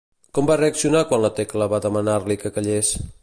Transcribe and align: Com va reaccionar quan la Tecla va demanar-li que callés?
Com 0.37 0.47
va 0.51 0.55
reaccionar 0.61 1.03
quan 1.11 1.21
la 1.27 1.31
Tecla 1.41 1.69
va 1.75 1.83
demanar-li 1.85 2.39
que 2.45 2.55
callés? 2.59 2.95